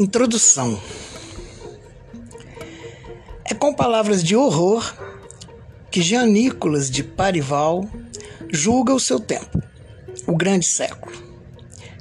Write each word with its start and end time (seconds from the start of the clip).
Introdução. 0.00 0.80
É 3.44 3.52
com 3.52 3.74
palavras 3.74 4.24
de 4.24 4.34
horror 4.34 4.94
que 5.90 6.00
Jean 6.00 6.24
Nicolas 6.24 6.90
de 6.90 7.04
Parival 7.04 7.86
julga 8.50 8.94
o 8.94 8.98
seu 8.98 9.20
tempo, 9.20 9.62
o 10.26 10.34
grande 10.34 10.64
século, 10.64 11.14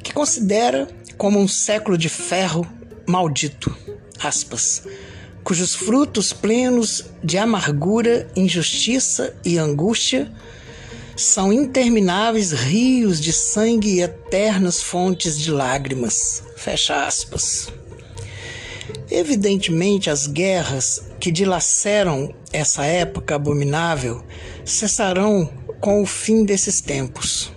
que 0.01 0.14
considera 0.14 0.88
como 1.18 1.39
um 1.39 1.47
século 1.47 1.97
de 1.97 2.07
ferro 2.07 2.65
maldito, 3.05 3.75
aspas, 4.23 4.84
cujos 5.43 5.75
frutos 5.75 6.31
plenos 6.31 7.04
de 7.21 7.38
amargura, 7.38 8.31
injustiça 8.34 9.36
e 9.43 9.57
angústia 9.57 10.31
são 11.18 11.52
intermináveis 11.52 12.54
rios 12.54 13.20
de 13.20 13.34
sangue 13.34 13.95
e 13.95 14.01
eternas 14.01 14.81
fontes 14.81 15.37
de 15.37 15.51
lágrimas. 15.51 16.42
Fecha 16.56 17.06
aspas. 17.06 17.68
Evidentemente, 19.11 20.09
as 20.09 20.27
guerras 20.27 21.01
que 21.19 21.31
dilaceram 21.31 22.33
essa 22.54 22.86
época 22.86 23.36
abominável 23.36 24.23
cessarão 24.63 25.50
com 25.79 26.01
o 26.01 26.05
fim 26.05 26.45
desses 26.45 26.79
tempos. 26.79 27.51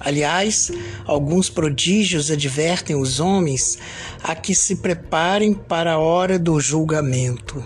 Aliás, 0.00 0.70
alguns 1.04 1.50
prodígios 1.50 2.30
advertem 2.30 2.96
os 2.96 3.20
homens 3.20 3.78
a 4.22 4.34
que 4.34 4.54
se 4.54 4.76
preparem 4.76 5.54
para 5.54 5.94
a 5.94 5.98
hora 5.98 6.38
do 6.38 6.60
julgamento. 6.60 7.64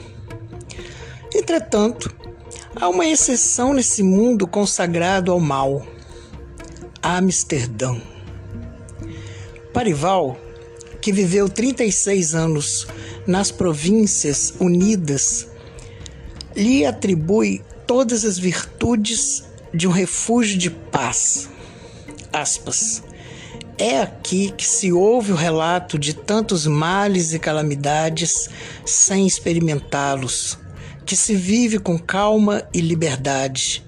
Entretanto, 1.34 2.14
há 2.74 2.88
uma 2.88 3.06
exceção 3.06 3.72
nesse 3.72 4.02
mundo 4.02 4.46
consagrado 4.46 5.30
ao 5.30 5.40
mal: 5.40 5.86
Amsterdã. 7.02 7.96
Parival, 9.72 10.38
que 11.00 11.12
viveu 11.12 11.48
36 11.48 12.34
anos 12.34 12.86
nas 13.26 13.50
Províncias 13.50 14.54
Unidas, 14.58 15.48
lhe 16.56 16.84
atribui 16.84 17.62
todas 17.86 18.24
as 18.24 18.38
virtudes 18.38 19.44
de 19.72 19.88
um 19.88 19.90
refúgio 19.90 20.58
de 20.58 20.70
paz 20.70 21.48
aspas. 22.32 23.02
É 23.76 24.00
aqui 24.00 24.52
que 24.56 24.66
se 24.66 24.92
ouve 24.92 25.32
o 25.32 25.36
relato 25.36 25.98
de 25.98 26.14
tantos 26.14 26.66
males 26.66 27.34
e 27.34 27.38
calamidades 27.38 28.48
sem 28.84 29.26
experimentá-los, 29.26 30.58
que 31.04 31.16
se 31.16 31.34
vive 31.34 31.78
com 31.78 31.98
calma 31.98 32.64
e 32.72 32.80
liberdade. 32.80 33.84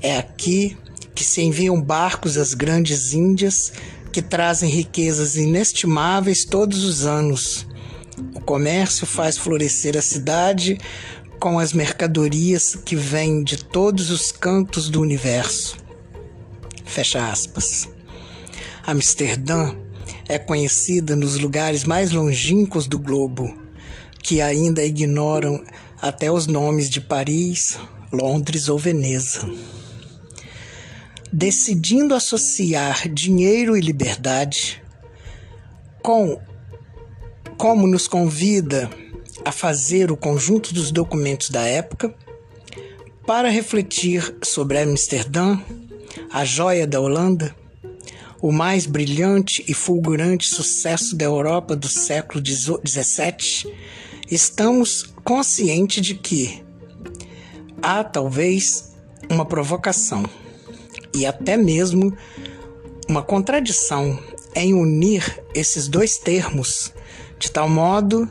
É 0.00 0.16
aqui 0.16 0.76
que 1.14 1.24
se 1.24 1.42
enviam 1.42 1.80
barcos 1.80 2.36
às 2.36 2.54
grandes 2.54 3.12
Índias 3.12 3.72
que 4.12 4.22
trazem 4.22 4.70
riquezas 4.70 5.36
inestimáveis 5.36 6.44
todos 6.44 6.84
os 6.84 7.04
anos. 7.04 7.66
O 8.34 8.40
comércio 8.40 9.06
faz 9.06 9.36
florescer 9.36 9.96
a 9.96 10.02
cidade 10.02 10.78
com 11.38 11.58
as 11.58 11.72
mercadorias 11.72 12.74
que 12.74 12.96
vêm 12.96 13.44
de 13.44 13.62
todos 13.62 14.10
os 14.10 14.32
cantos 14.32 14.88
do 14.88 15.00
universo. 15.00 15.76
Fecha 16.84 17.28
aspas. 17.28 17.88
Amsterdã 18.86 19.74
é 20.28 20.38
conhecida 20.38 21.14
nos 21.14 21.38
lugares 21.38 21.84
mais 21.84 22.10
longínquos 22.10 22.86
do 22.86 22.98
globo, 22.98 23.54
que 24.22 24.40
ainda 24.40 24.82
ignoram 24.82 25.62
até 26.00 26.30
os 26.30 26.46
nomes 26.46 26.88
de 26.88 27.00
Paris, 27.00 27.78
Londres 28.12 28.68
ou 28.68 28.78
Veneza. 28.78 29.48
Decidindo 31.32 32.14
associar 32.14 33.08
dinheiro 33.08 33.76
e 33.76 33.80
liberdade, 33.80 34.82
com 36.02 36.40
como 37.66 37.88
nos 37.88 38.06
convida 38.06 38.88
a 39.44 39.50
fazer 39.50 40.12
o 40.12 40.16
conjunto 40.16 40.72
dos 40.72 40.92
documentos 40.92 41.50
da 41.50 41.62
época, 41.62 42.14
para 43.26 43.48
refletir 43.48 44.36
sobre 44.40 44.78
Amsterdã, 44.78 45.58
a 46.30 46.44
joia 46.44 46.86
da 46.86 47.00
Holanda, 47.00 47.52
o 48.40 48.52
mais 48.52 48.86
brilhante 48.86 49.64
e 49.66 49.74
fulgurante 49.74 50.48
sucesso 50.48 51.16
da 51.16 51.24
Europa 51.24 51.74
do 51.74 51.88
século 51.88 52.40
XVII, 52.40 53.74
estamos 54.30 55.12
conscientes 55.24 56.06
de 56.06 56.14
que 56.14 56.62
há 57.82 58.04
talvez 58.04 58.94
uma 59.28 59.44
provocação 59.44 60.22
e 61.12 61.26
até 61.26 61.56
mesmo 61.56 62.16
uma 63.08 63.24
contradição 63.24 64.16
em 64.54 64.72
unir 64.72 65.42
esses 65.52 65.88
dois 65.88 66.16
termos, 66.16 66.94
de 67.38 67.50
tal 67.50 67.68
modo 67.68 68.28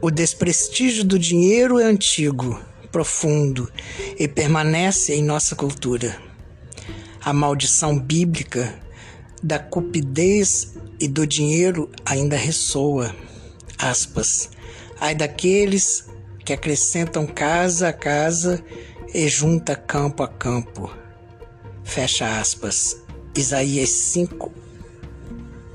o 0.00 0.10
desprestígio 0.10 1.04
do 1.04 1.18
dinheiro 1.18 1.78
é 1.78 1.84
antigo, 1.84 2.60
profundo 2.92 3.70
e 4.18 4.26
permanece 4.28 5.14
em 5.14 5.22
nossa 5.22 5.56
cultura 5.56 6.28
a 7.28 7.32
maldição 7.34 7.98
bíblica 7.98 8.74
da 9.42 9.58
cupidez 9.58 10.74
e 10.98 11.06
do 11.06 11.26
dinheiro 11.26 11.90
ainda 12.04 12.36
ressoa. 12.36 13.14
Aspas. 13.76 14.50
Ai 14.98 15.14
daqueles 15.14 16.08
que 16.44 16.54
acrescentam 16.54 17.26
casa 17.26 17.88
a 17.88 17.92
casa 17.92 18.64
e 19.12 19.28
junta 19.28 19.76
campo 19.76 20.22
a 20.22 20.28
campo. 20.28 20.90
Fecha 21.84 22.40
aspas. 22.40 22.96
Isaías 23.36 23.90
5, 23.90 24.50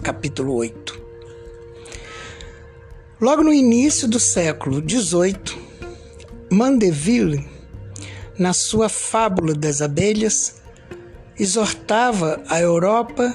capítulo 0.02 0.56
8. 0.56 1.03
Logo 3.24 3.42
no 3.42 3.54
início 3.54 4.06
do 4.06 4.20
século 4.20 4.84
XVIII, 4.86 5.58
Mandeville, 6.52 7.48
na 8.38 8.52
sua 8.52 8.90
Fábula 8.90 9.54
das 9.54 9.82
Abelhas, 9.82 10.62
exortava 11.40 12.44
a 12.50 12.60
Europa 12.60 13.34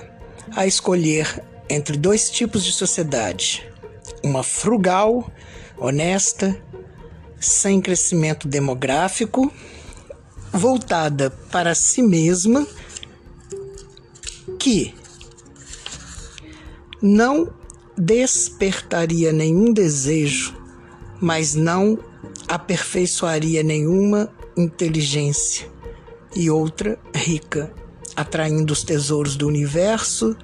a 0.54 0.66
escolher 0.66 1.42
entre 1.70 1.96
dois 1.96 2.28
tipos 2.28 2.66
de 2.66 2.72
sociedade: 2.72 3.66
uma 4.22 4.42
frugal, 4.42 5.32
honesta, 5.78 6.54
sem 7.40 7.80
crescimento 7.80 8.46
demográfico, 8.46 9.50
voltada 10.52 11.30
para 11.50 11.74
si 11.74 12.02
mesma, 12.02 12.66
que 14.58 14.94
não 17.00 17.56
despertaria 17.98 19.32
nenhum 19.32 19.72
desejo, 19.72 20.54
mas 21.20 21.54
não 21.54 21.98
aperfeiçoaria 22.46 23.62
nenhuma 23.62 24.30
inteligência, 24.56 25.68
e 26.34 26.50
outra 26.50 26.98
rica 27.14 27.72
atraindo 28.18 28.72
os 28.72 28.82
tesouros 28.82 29.36
do 29.36 29.46
universo 29.46 30.36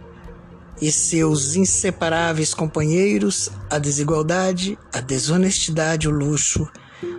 e 0.81 0.93
seus 0.93 1.56
inseparáveis 1.56 2.54
companheiros, 2.54 3.50
a 3.69 3.78
desigualdade, 3.78 4.78
a 4.93 5.00
desonestidade, 5.00 6.06
o 6.06 6.10
luxo, 6.12 6.69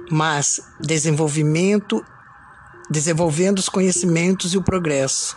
mas 0.09 0.61
desenvolvimento, 0.79 2.01
desenvolvendo 2.89 3.59
os 3.59 3.67
conhecimentos 3.67 4.53
e 4.53 4.57
o 4.57 4.63
progresso. 4.63 5.35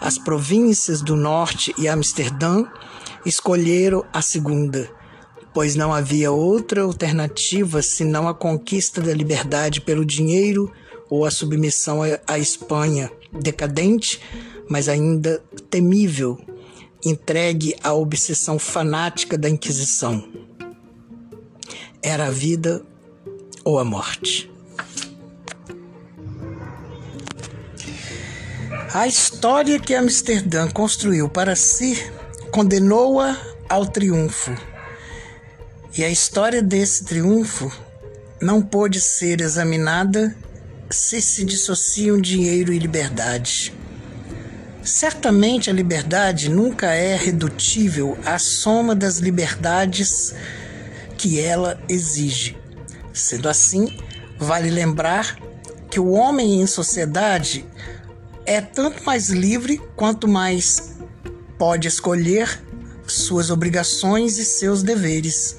As 0.00 0.16
províncias 0.18 1.02
do 1.02 1.16
norte 1.16 1.74
e 1.76 1.88
Amsterdã 1.88 2.64
escolheram 3.24 4.04
a 4.12 4.22
segunda, 4.22 4.90
pois 5.52 5.76
não 5.76 5.92
havia 5.92 6.30
outra 6.30 6.82
alternativa 6.82 7.82
senão 7.82 8.28
a 8.28 8.34
conquista 8.34 9.00
da 9.00 9.12
liberdade 9.12 9.80
pelo 9.80 10.04
dinheiro 10.04 10.72
ou 11.08 11.24
a 11.24 11.30
submissão 11.30 12.00
à 12.26 12.38
Espanha 12.38 13.10
decadente 13.32 14.20
mas 14.70 14.88
ainda 14.88 15.42
temível, 15.68 16.38
entregue 17.04 17.74
à 17.82 17.92
obsessão 17.92 18.56
fanática 18.56 19.36
da 19.36 19.50
Inquisição. 19.50 20.24
Era 22.00 22.28
a 22.28 22.30
vida 22.30 22.80
ou 23.64 23.80
a 23.80 23.84
morte. 23.84 24.48
A 28.94 29.08
história 29.08 29.80
que 29.80 29.92
Amsterdã 29.92 30.70
construiu 30.70 31.28
para 31.28 31.56
si 31.56 31.98
condenou-a 32.50 33.36
ao 33.68 33.86
triunfo. 33.86 34.56
E 35.96 36.04
a 36.04 36.08
história 36.08 36.62
desse 36.62 37.04
triunfo 37.04 37.70
não 38.40 38.62
pôde 38.62 39.00
ser 39.00 39.40
examinada 39.40 40.34
se 40.90 41.20
se 41.20 41.44
dissociam 41.44 42.20
dinheiro 42.20 42.72
e 42.72 42.78
liberdade. 42.78 43.72
Certamente 44.82 45.68
a 45.68 45.72
liberdade 45.72 46.48
nunca 46.48 46.86
é 46.88 47.14
redutível 47.14 48.18
à 48.24 48.38
soma 48.38 48.94
das 48.94 49.18
liberdades 49.18 50.34
que 51.18 51.38
ela 51.38 51.78
exige. 51.88 52.56
Sendo 53.12 53.48
assim, 53.48 53.98
vale 54.38 54.70
lembrar 54.70 55.36
que 55.90 56.00
o 56.00 56.10
homem 56.10 56.60
em 56.60 56.66
sociedade 56.66 57.64
é 58.46 58.60
tanto 58.60 59.04
mais 59.04 59.28
livre 59.28 59.80
quanto 59.94 60.26
mais 60.26 60.89
pode 61.60 61.86
escolher 61.86 62.58
suas 63.06 63.50
obrigações 63.50 64.38
e 64.38 64.46
seus 64.46 64.82
deveres. 64.82 65.58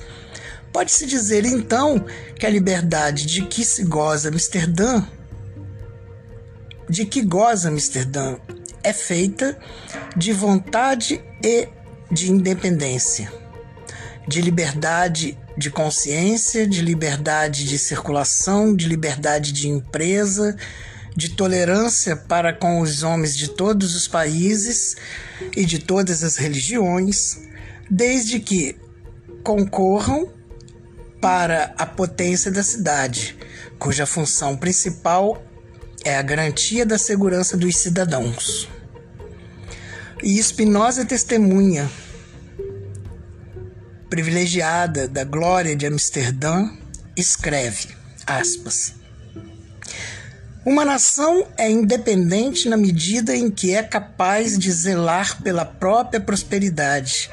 Pode-se 0.74 1.06
dizer 1.06 1.46
então 1.46 2.04
que 2.40 2.44
a 2.44 2.50
liberdade 2.50 3.28
de 3.28 3.44
que 3.44 3.64
se 3.64 3.84
goza 3.84 4.30
Amsterdã, 4.30 5.06
de 6.90 7.06
que 7.06 7.22
goza 7.22 7.70
Amsterdã, 7.70 8.38
é 8.84 8.92
feita 8.92 9.56
de 10.18 10.34
vontade 10.34 11.24
e 11.44 11.70
de 12.10 12.32
independência, 12.32 13.32
de 14.28 14.42
liberdade 14.42 15.38
de 15.56 15.70
consciência, 15.70 16.66
de 16.66 16.82
liberdade 16.82 17.64
de 17.64 17.78
circulação, 17.78 18.76
de 18.76 18.88
liberdade 18.88 19.52
de 19.52 19.70
empresa, 19.70 20.58
de 21.16 21.30
tolerância 21.30 22.16
para 22.16 22.54
com 22.54 22.80
os 22.80 23.04
homens 23.04 23.36
de 23.36 23.50
todos 23.50 23.96
os 23.96 24.08
países 24.08 24.96
e 25.56 25.66
de 25.66 25.80
todas 25.80 26.24
as 26.24 26.38
religiões, 26.38 27.40
desde 27.90 28.40
que 28.40 28.76
concorram 29.44 30.32
para 31.20 31.74
a 31.78 31.86
potência 31.86 32.52
da 32.52 32.64
cidade, 32.64 33.38
cuja 33.78 34.06
função 34.06 34.58
principal 34.58 35.44
é 36.04 36.18
a 36.18 36.22
garantia 36.22 36.86
da 36.86 36.98
segurança 36.98 37.56
dos 37.56 37.78
cidadãos. 37.78 38.68
E 40.24 40.42
Spinoza 40.42 41.06
testemunha 41.06 41.90
privilegiada 44.12 45.08
da 45.08 45.24
glória 45.24 45.74
de 45.74 45.88
Amsterdã, 45.88 46.70
escreve, 47.16 47.96
aspas, 48.28 48.96
uma 50.64 50.86
nação 50.86 51.48
é 51.58 51.70
independente 51.70 52.70
na 52.70 52.78
medida 52.78 53.36
em 53.36 53.50
que 53.50 53.74
é 53.74 53.82
capaz 53.82 54.60
de 54.60 54.72
zelar 54.72 55.42
pela 55.42 55.66
própria 55.66 56.22
prosperidade. 56.22 57.32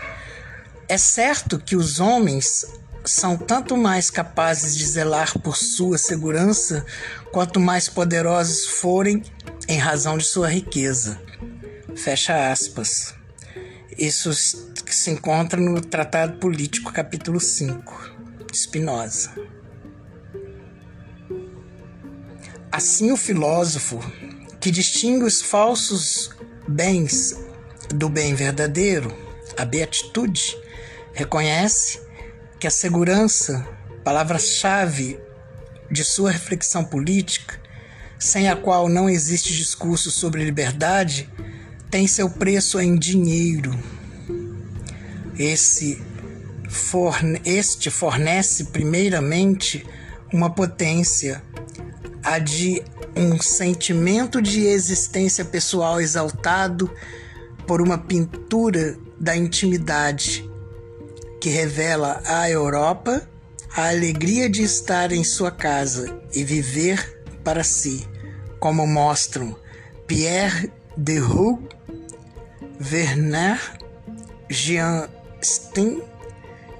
É 0.89 0.97
certo 0.97 1.59
que 1.59 1.77
os 1.77 2.01
homens 2.01 2.65
são 3.05 3.37
tanto 3.37 3.77
mais 3.77 4.11
capazes 4.11 4.77
de 4.77 4.87
zelar 4.87 5.39
por 5.39 5.57
sua 5.57 5.99
segurança 5.99 6.85
quanto 7.31 7.61
mais 7.61 7.89
poderosos 7.89 8.67
forem 8.67 9.23
em 9.69 9.77
razão 9.77 10.17
de 10.17 10.25
sua 10.25 10.49
riqueza. 10.49 11.21
Fecha 11.97 12.51
aspas. 12.51 13.15
Isso 13.99 14.33
se 14.33 15.11
encontra 15.11 15.61
no 15.61 15.81
Tratado 15.83 16.39
Político, 16.39 16.93
capítulo 16.93 17.41
5, 17.41 18.15
Spinoza. 18.55 19.58
Assim, 22.79 23.11
o 23.11 23.17
filósofo, 23.17 23.99
que 24.61 24.71
distingue 24.71 25.25
os 25.25 25.43
falsos 25.43 26.31
bens 26.69 27.37
do 27.93 28.09
bem 28.09 28.37
verdadeiro, 28.37 29.13
a 29.57 29.65
beatitude, 29.65 30.57
reconhece 31.13 32.01
que 32.61 32.69
a 32.69 32.71
segurança, 32.71 33.67
palavra-chave 34.05 35.19
de 35.91 36.05
sua 36.05 36.31
reflexão 36.31 36.85
política, 36.85 37.61
sem 38.17 38.49
a 38.49 38.55
qual 38.55 38.89
não 38.89 39.11
existe 39.11 39.53
discurso 39.57 40.13
sobre 40.13 40.45
liberdade, 40.45 41.29
tem 41.91 42.07
seu 42.07 42.31
preço 42.31 42.79
em 42.79 42.97
dinheiro. 42.97 43.77
Esse 45.37 46.01
forne 46.69 47.43
este 47.45 47.91
fornece 47.91 48.67
primeiramente 48.67 49.85
uma 50.33 50.49
potência, 50.49 51.43
a 52.29 52.39
de 52.39 52.83
um 53.17 53.41
sentimento 53.41 54.43
de 54.43 54.67
existência 54.67 55.47
pessoal 55.47 55.99
exaltado 55.99 56.91
por 57.67 57.81
uma 57.81 57.97
pintura 57.97 58.99
da 59.19 59.35
intimidade 59.35 60.47
que 61.41 61.49
revela 61.49 62.21
à 62.27 62.51
Europa 62.51 63.27
a 63.75 63.89
alegria 63.89 64.47
de 64.51 64.63
estar 64.63 65.11
em 65.11 65.25
sua 65.25 65.51
casa 65.51 66.21
e 66.35 66.45
viver 66.45 67.23
para 67.43 67.65
si, 67.65 68.07
como 68.61 68.87
mostram 68.87 69.57
Pierre 70.07 70.71
de 70.99 71.19
Hug 71.21 71.67
Werner, 72.93 73.59
Jean 74.51 75.09
Stein 75.43 76.03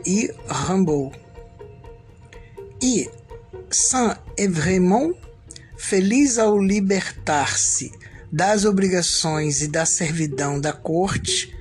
e 0.05 0.31
Rimbaud. 0.67 1.19
E 2.83 3.11
Saint-Evremont, 3.71 5.17
feliz 5.79 6.37
ao 6.37 6.61
libertar-se 6.61 7.93
das 8.31 8.65
obrigações 8.65 9.63
e 9.63 9.69
da 9.69 9.87
servidão 9.87 10.61
da 10.61 10.73
corte, 10.73 11.57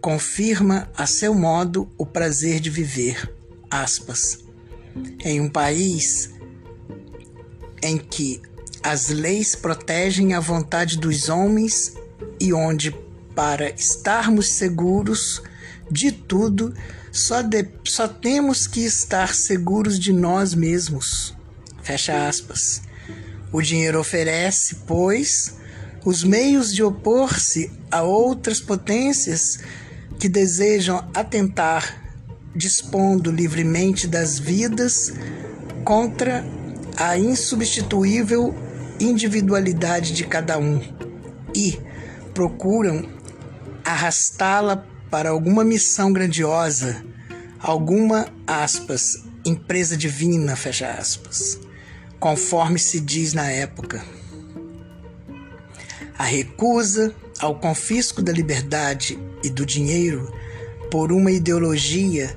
confirma 0.00 0.88
a 0.96 1.06
seu 1.06 1.34
modo 1.34 1.90
o 1.98 2.06
prazer 2.06 2.60
de 2.60 2.70
viver. 2.70 3.34
Aspas. 3.70 4.44
Em 5.24 5.40
um 5.40 5.48
país 5.48 6.30
em 7.82 7.98
que 7.98 8.40
as 8.82 9.08
leis 9.08 9.56
protegem 9.56 10.34
a 10.34 10.40
vontade 10.40 10.98
dos 10.98 11.28
homens 11.28 11.94
e 12.38 12.52
onde 12.52 12.94
para 13.34 13.70
estarmos 13.70 14.52
seguros 14.52 15.42
de 15.90 16.12
tudo, 16.12 16.72
só, 17.10 17.42
de, 17.42 17.66
só 17.84 18.06
temos 18.06 18.66
que 18.66 18.84
estar 18.84 19.34
seguros 19.34 19.98
de 19.98 20.12
nós 20.12 20.54
mesmos. 20.54 21.34
Fecha 21.82 22.28
aspas. 22.28 22.82
O 23.54 23.62
dinheiro 23.62 24.00
oferece, 24.00 24.74
pois, 24.84 25.54
os 26.04 26.24
meios 26.24 26.74
de 26.74 26.82
opor-se 26.82 27.70
a 27.88 28.02
outras 28.02 28.60
potências 28.60 29.60
que 30.18 30.28
desejam 30.28 31.08
atentar, 31.14 32.02
dispondo 32.52 33.30
livremente 33.30 34.08
das 34.08 34.40
vidas 34.40 35.14
contra 35.84 36.44
a 36.96 37.16
insubstituível 37.16 38.52
individualidade 38.98 40.12
de 40.12 40.24
cada 40.24 40.58
um 40.58 40.80
e 41.54 41.78
procuram 42.34 43.08
arrastá-la 43.84 44.84
para 45.08 45.30
alguma 45.30 45.62
missão 45.62 46.12
grandiosa, 46.12 47.04
alguma 47.60 48.26
aspas, 48.48 49.22
empresa 49.44 49.96
divina, 49.96 50.56
fecha 50.56 50.90
aspas, 50.90 51.60
conforme 52.24 52.78
se 52.78 53.00
diz 53.00 53.34
na 53.34 53.50
época. 53.50 54.02
A 56.16 56.24
recusa 56.24 57.14
ao 57.38 57.58
confisco 57.58 58.22
da 58.22 58.32
liberdade 58.32 59.18
e 59.42 59.50
do 59.50 59.66
dinheiro 59.66 60.32
por 60.90 61.12
uma 61.12 61.30
ideologia 61.30 62.34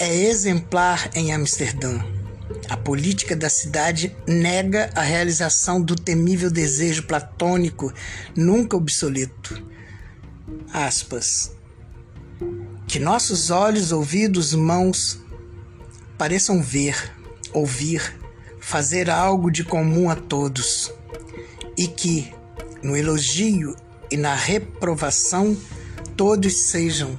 é 0.00 0.12
exemplar 0.12 1.08
em 1.14 1.32
Amsterdã. 1.32 2.02
A 2.68 2.76
política 2.76 3.36
da 3.36 3.48
cidade 3.48 4.16
nega 4.26 4.90
a 4.96 5.02
realização 5.02 5.80
do 5.80 5.94
temível 5.94 6.50
desejo 6.50 7.04
platônico 7.04 7.92
nunca 8.34 8.76
obsoleto 8.76 9.62
aspas, 10.72 11.52
que 12.88 12.98
nossos 12.98 13.48
olhos, 13.52 13.92
ouvidos, 13.92 14.54
mãos 14.54 15.20
pareçam 16.18 16.60
ver, 16.60 17.12
ouvir, 17.52 18.19
fazer 18.70 19.10
algo 19.10 19.50
de 19.50 19.64
comum 19.64 20.08
a 20.08 20.14
todos, 20.14 20.92
e 21.76 21.88
que, 21.88 22.32
no 22.84 22.96
elogio 22.96 23.74
e 24.08 24.16
na 24.16 24.34
reprovação, 24.36 25.56
todos 26.16 26.68
sejam, 26.68 27.18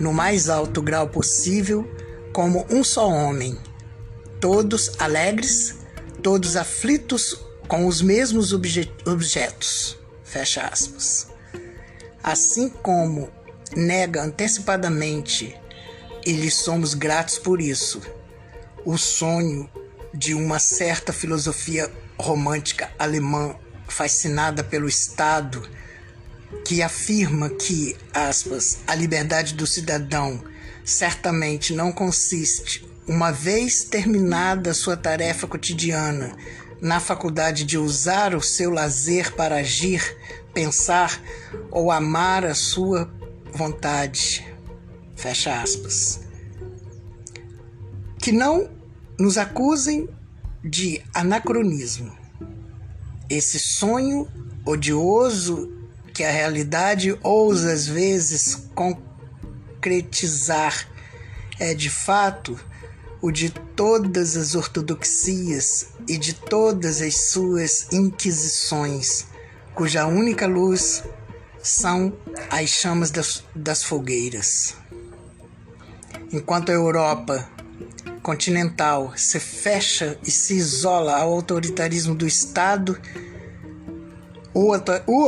no 0.00 0.10
mais 0.10 0.48
alto 0.48 0.80
grau 0.80 1.06
possível, 1.06 1.86
como 2.32 2.64
um 2.70 2.82
só 2.82 3.06
homem, 3.06 3.58
todos 4.40 4.92
alegres, 4.98 5.76
todos 6.22 6.56
aflitos 6.56 7.38
com 7.68 7.86
os 7.86 8.00
mesmos 8.00 8.54
obje 8.54 8.90
objetos. 9.04 9.98
Fecha 10.24 10.62
aspas 10.62 11.28
assim 12.26 12.68
como 12.68 13.28
nega 13.76 14.20
antecipadamente, 14.20 15.56
e 16.24 16.32
lhe 16.32 16.50
somos 16.50 16.92
gratos 16.92 17.38
por 17.38 17.60
isso, 17.60 18.00
o 18.84 18.98
sonho 18.98 19.70
de 20.16 20.34
uma 20.34 20.58
certa 20.58 21.12
filosofia 21.12 21.92
romântica 22.18 22.90
alemã 22.98 23.54
fascinada 23.86 24.64
pelo 24.64 24.88
Estado, 24.88 25.68
que 26.64 26.82
afirma 26.82 27.50
que, 27.50 27.96
aspas, 28.12 28.78
a 28.86 28.94
liberdade 28.94 29.54
do 29.54 29.66
cidadão 29.66 30.42
certamente 30.84 31.74
não 31.74 31.92
consiste, 31.92 32.86
uma 33.06 33.30
vez 33.30 33.84
terminada 33.84 34.72
sua 34.72 34.96
tarefa 34.96 35.46
cotidiana, 35.46 36.36
na 36.80 37.00
faculdade 37.00 37.64
de 37.64 37.78
usar 37.78 38.34
o 38.34 38.42
seu 38.42 38.70
lazer 38.70 39.34
para 39.34 39.56
agir 39.56 40.16
pensar 40.52 41.20
ou 41.70 41.90
amar 41.90 42.44
a 42.44 42.54
sua 42.54 43.10
vontade. 43.52 44.46
Fecha 45.14 45.60
aspas. 45.60 46.20
Que 48.20 48.32
não 48.32 48.75
nos 49.18 49.38
acusem 49.38 50.08
de 50.62 51.02
anacronismo. 51.14 52.12
Esse 53.28 53.58
sonho 53.58 54.28
odioso 54.64 55.72
que 56.12 56.24
a 56.24 56.30
realidade 56.30 57.18
ousa 57.22 57.72
às 57.72 57.86
vezes 57.86 58.68
concretizar 58.74 60.88
é 61.58 61.74
de 61.74 61.90
fato 61.90 62.58
o 63.20 63.30
de 63.30 63.50
todas 63.50 64.36
as 64.36 64.54
ortodoxias 64.54 65.88
e 66.08 66.18
de 66.18 66.34
todas 66.34 67.00
as 67.00 67.30
suas 67.30 67.92
inquisições, 67.92 69.26
cuja 69.74 70.06
única 70.06 70.46
luz 70.46 71.02
são 71.62 72.12
as 72.50 72.70
chamas 72.70 73.10
das, 73.10 73.42
das 73.54 73.82
fogueiras. 73.82 74.74
Enquanto 76.32 76.70
a 76.70 76.74
Europa 76.74 77.48
continental 78.26 79.12
se 79.14 79.38
fecha 79.38 80.18
e 80.24 80.32
se 80.32 80.54
isola 80.54 81.16
ao 81.16 81.32
autoritarismo 81.32 82.12
do 82.12 82.26
Estado, 82.26 82.98
o, 84.52 84.72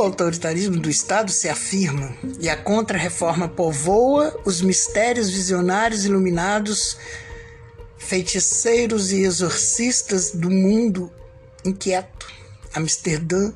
autoritarismo 0.03 0.77
do 0.81 0.89
Estado 0.89 1.31
se 1.31 1.47
afirma 1.47 2.13
e 2.41 2.49
a 2.49 2.57
contra-reforma 2.57 3.47
povoa 3.47 4.37
os 4.43 4.61
mistérios 4.61 5.29
visionários 5.29 6.03
iluminados, 6.03 6.97
feiticeiros 7.97 9.13
e 9.13 9.21
exorcistas 9.21 10.31
do 10.31 10.49
mundo 10.49 11.09
inquieto. 11.63 12.27
Amsterdã 12.73 13.53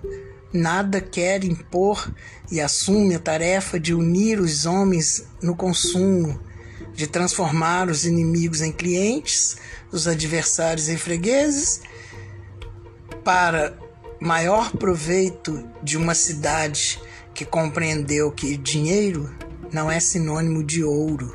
nada 0.53 1.01
quer 1.01 1.43
impor 1.43 2.09
e 2.49 2.61
assume 2.61 3.15
a 3.15 3.19
tarefa 3.19 3.77
de 3.77 3.93
unir 3.93 4.39
os 4.39 4.65
homens 4.65 5.25
no 5.41 5.53
consumo, 5.53 6.39
de 6.93 7.07
transformar 7.07 7.89
os 7.89 8.05
inimigos 8.05 8.61
em 8.61 8.71
clientes, 8.71 9.57
os 9.91 10.07
adversários 10.07 10.89
em 10.89 10.97
fregueses, 10.97 11.81
para 13.23 13.77
maior 14.19 14.71
proveito 14.71 15.63
de 15.81 15.97
uma 15.97 16.13
cidade 16.13 17.01
que 17.33 17.45
compreendeu 17.45 18.31
que 18.31 18.55
dinheiro 18.57 19.29
não 19.71 19.89
é 19.89 19.99
sinônimo 19.99 20.63
de 20.63 20.83
ouro. 20.83 21.33